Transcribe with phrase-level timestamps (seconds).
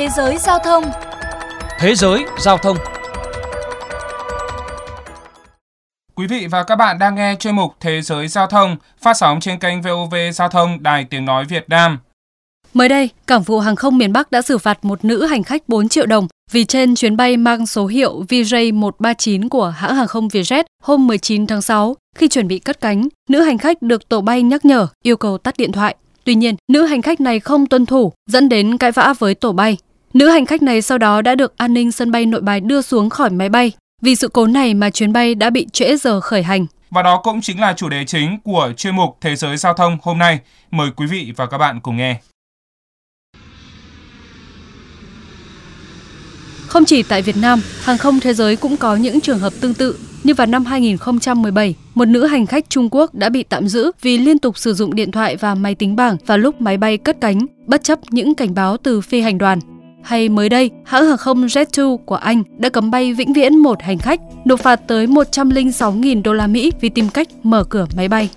[0.00, 0.84] Thế giới giao thông
[1.78, 2.76] Thế giới giao thông
[6.14, 9.40] Quý vị và các bạn đang nghe chuyên mục Thế giới giao thông phát sóng
[9.40, 11.98] trên kênh VOV Giao thông Đài Tiếng Nói Việt Nam.
[12.74, 15.68] Mới đây, Cảng vụ Hàng không miền Bắc đã xử phạt một nữ hành khách
[15.68, 20.28] 4 triệu đồng vì trên chuyến bay mang số hiệu VJ139 của hãng hàng không
[20.28, 24.20] Vietjet hôm 19 tháng 6, khi chuẩn bị cất cánh, nữ hành khách được tổ
[24.20, 25.96] bay nhắc nhở yêu cầu tắt điện thoại.
[26.24, 29.52] Tuy nhiên, nữ hành khách này không tuân thủ, dẫn đến cãi vã với tổ
[29.52, 29.76] bay.
[30.14, 32.82] Nữ hành khách này sau đó đã được an ninh sân bay nội bài đưa
[32.82, 33.72] xuống khỏi máy bay.
[34.02, 36.66] Vì sự cố này mà chuyến bay đã bị trễ giờ khởi hành.
[36.90, 39.98] Và đó cũng chính là chủ đề chính của chuyên mục Thế giới giao thông
[40.02, 40.38] hôm nay.
[40.70, 42.20] Mời quý vị và các bạn cùng nghe.
[46.66, 49.74] Không chỉ tại Việt Nam, hàng không thế giới cũng có những trường hợp tương
[49.74, 49.98] tự.
[50.24, 54.18] Như vào năm 2017, một nữ hành khách Trung Quốc đã bị tạm giữ vì
[54.18, 57.20] liên tục sử dụng điện thoại và máy tính bảng vào lúc máy bay cất
[57.20, 59.60] cánh, bất chấp những cảnh báo từ phi hành đoàn.
[60.02, 63.82] Hay mới đây, hãng hàng không Jet2 của Anh đã cấm bay vĩnh viễn một
[63.82, 68.08] hành khách, nộp phạt tới 106.000 đô la Mỹ vì tìm cách mở cửa máy
[68.08, 68.28] bay.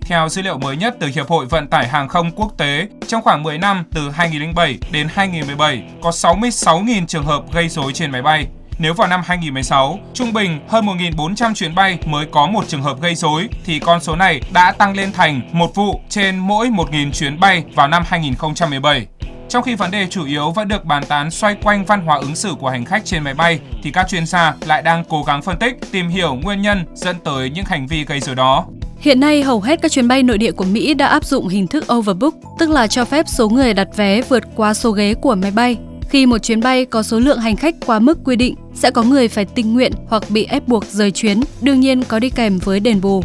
[0.00, 3.22] Theo dữ liệu mới nhất từ Hiệp hội Vận tải Hàng không Quốc tế, trong
[3.22, 8.22] khoảng 10 năm từ 2007 đến 2017, có 66.000 trường hợp gây rối trên máy
[8.22, 8.46] bay.
[8.78, 13.00] Nếu vào năm 2016, trung bình hơn 1.400 chuyến bay mới có một trường hợp
[13.00, 17.12] gây rối, thì con số này đã tăng lên thành một vụ trên mỗi 1.000
[17.12, 19.06] chuyến bay vào năm 2017.
[19.52, 22.34] Trong khi vấn đề chủ yếu vẫn được bàn tán xoay quanh văn hóa ứng
[22.34, 25.42] xử của hành khách trên máy bay, thì các chuyên gia lại đang cố gắng
[25.42, 28.66] phân tích, tìm hiểu nguyên nhân dẫn tới những hành vi gây rối đó.
[28.98, 31.66] Hiện nay, hầu hết các chuyến bay nội địa của Mỹ đã áp dụng hình
[31.66, 35.34] thức overbook, tức là cho phép số người đặt vé vượt qua số ghế của
[35.34, 35.76] máy bay.
[36.08, 39.02] Khi một chuyến bay có số lượng hành khách quá mức quy định, sẽ có
[39.02, 42.58] người phải tình nguyện hoặc bị ép buộc rời chuyến, đương nhiên có đi kèm
[42.58, 43.22] với đền bù.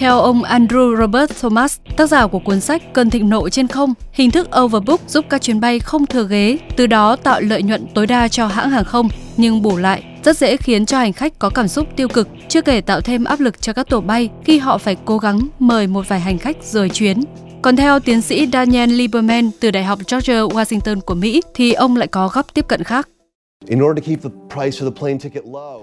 [0.00, 3.94] Theo ông Andrew Robert Thomas, tác giả của cuốn sách Cơn thịnh nộ trên không,
[4.12, 7.86] hình thức overbook giúp các chuyến bay không thừa ghế, từ đó tạo lợi nhuận
[7.94, 11.38] tối đa cho hãng hàng không, nhưng bù lại rất dễ khiến cho hành khách
[11.38, 14.28] có cảm xúc tiêu cực, chưa kể tạo thêm áp lực cho các tổ bay
[14.44, 17.20] khi họ phải cố gắng mời một vài hành khách rời chuyến.
[17.62, 21.96] Còn theo tiến sĩ Daniel Lieberman từ Đại học George Washington của Mỹ thì ông
[21.96, 23.08] lại có góc tiếp cận khác.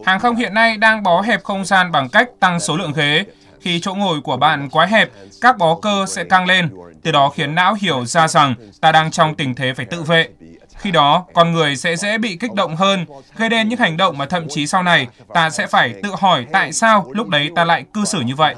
[0.05, 3.25] Hàng không hiện nay đang bó hẹp không gian bằng cách tăng số lượng ghế.
[3.61, 5.09] Khi chỗ ngồi của bạn quá hẹp,
[5.41, 6.69] các bó cơ sẽ căng lên,
[7.03, 10.29] từ đó khiến não hiểu ra rằng ta đang trong tình thế phải tự vệ.
[10.77, 13.05] Khi đó, con người sẽ dễ bị kích động hơn,
[13.37, 16.45] gây nên những hành động mà thậm chí sau này ta sẽ phải tự hỏi
[16.51, 18.55] tại sao lúc đấy ta lại cư xử như vậy.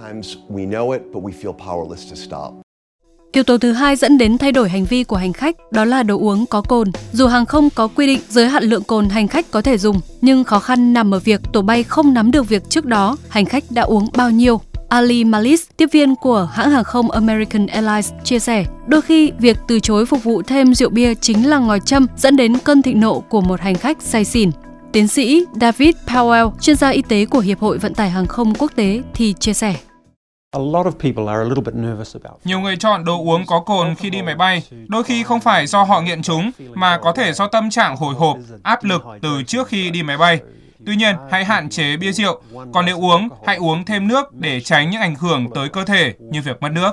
[3.31, 6.03] Yếu tố thứ hai dẫn đến thay đổi hành vi của hành khách đó là
[6.03, 6.91] đồ uống có cồn.
[7.11, 10.01] Dù hàng không có quy định giới hạn lượng cồn hành khách có thể dùng,
[10.21, 13.45] nhưng khó khăn nằm ở việc tổ bay không nắm được việc trước đó hành
[13.45, 14.61] khách đã uống bao nhiêu.
[14.89, 19.57] Ali Malis, tiếp viên của hãng hàng không American Airlines, chia sẻ, đôi khi việc
[19.67, 22.99] từ chối phục vụ thêm rượu bia chính là ngòi châm dẫn đến cơn thịnh
[22.99, 24.51] nộ của một hành khách say xỉn.
[24.91, 28.53] Tiến sĩ David Powell, chuyên gia y tế của Hiệp hội Vận tải Hàng không
[28.55, 29.75] Quốc tế, thì chia sẻ.
[32.45, 35.67] Nhiều người chọn đồ uống có cồn khi đi máy bay, đôi khi không phải
[35.67, 39.43] do họ nghiện chúng, mà có thể do tâm trạng hồi hộp, áp lực từ
[39.47, 40.39] trước khi đi máy bay.
[40.85, 42.41] Tuy nhiên, hãy hạn chế bia rượu,
[42.73, 46.13] còn nếu uống, hãy uống thêm nước để tránh những ảnh hưởng tới cơ thể
[46.19, 46.91] như việc mất nước.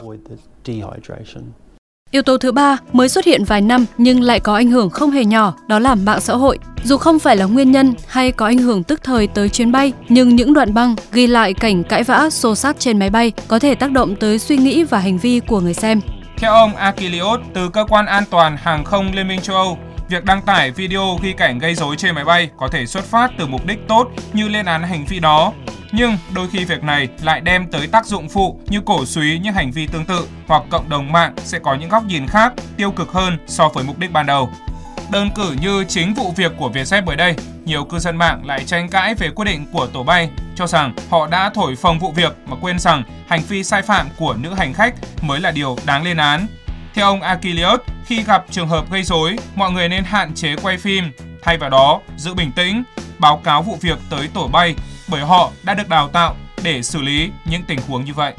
[2.11, 5.11] Yếu tố thứ ba mới xuất hiện vài năm nhưng lại có ảnh hưởng không
[5.11, 6.59] hề nhỏ, đó là mạng xã hội.
[6.85, 9.93] Dù không phải là nguyên nhân hay có ảnh hưởng tức thời tới chuyến bay,
[10.09, 13.59] nhưng những đoạn băng ghi lại cảnh cãi vã xô sát trên máy bay có
[13.59, 16.01] thể tác động tới suy nghĩ và hành vi của người xem.
[16.39, 19.79] Theo ông Akilios từ Cơ quan An toàn Hàng không Liên minh châu Âu,
[20.09, 23.31] việc đăng tải video ghi cảnh gây rối trên máy bay có thể xuất phát
[23.39, 25.53] từ mục đích tốt như lên án hành vi đó.
[25.93, 29.55] Nhưng đôi khi việc này lại đem tới tác dụng phụ như cổ suý những
[29.55, 32.91] hành vi tương tự hoặc cộng đồng mạng sẽ có những góc nhìn khác, tiêu
[32.91, 34.51] cực hơn so với mục đích ban đầu.
[35.11, 37.35] Đơn cử như chính vụ việc của Vietjet mới đây,
[37.65, 40.95] nhiều cư dân mạng lại tranh cãi về quyết định của tổ bay, cho rằng
[41.11, 44.55] họ đã thổi phồng vụ việc mà quên rằng hành vi sai phạm của nữ
[44.55, 46.47] hành khách mới là điều đáng lên án.
[46.97, 50.79] Theo ông Akilios, khi gặp trường hợp gây rối, mọi người nên hạn chế quay
[50.79, 51.05] phim,
[51.43, 52.83] thay vào đó giữ bình tĩnh,
[53.19, 54.75] báo cáo vụ việc tới tổ bay
[55.11, 58.35] bởi họ đã được đào tạo để xử lý những tình huống như vậy.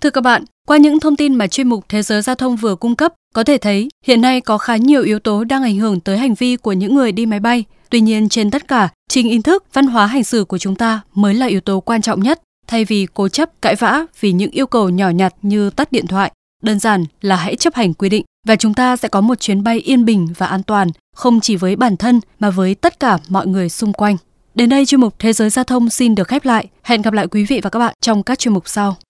[0.00, 2.74] Thưa các bạn, qua những thông tin mà chuyên mục Thế giới Giao thông vừa
[2.74, 6.00] cung cấp, có thể thấy hiện nay có khá nhiều yếu tố đang ảnh hưởng
[6.00, 7.64] tới hành vi của những người đi máy bay.
[7.90, 11.00] Tuy nhiên, trên tất cả, trình ý thức, văn hóa hành xử của chúng ta
[11.14, 14.50] mới là yếu tố quan trọng nhất, thay vì cố chấp cãi vã vì những
[14.50, 16.32] yêu cầu nhỏ nhặt như tắt điện thoại.
[16.62, 19.62] Đơn giản là hãy chấp hành quy định và chúng ta sẽ có một chuyến
[19.62, 23.18] bay yên bình và an toàn, không chỉ với bản thân mà với tất cả
[23.28, 24.16] mọi người xung quanh.
[24.54, 26.68] Đến đây chuyên mục Thế giới giao thông xin được khép lại.
[26.82, 28.96] Hẹn gặp lại quý vị và các bạn trong các chuyên mục sau.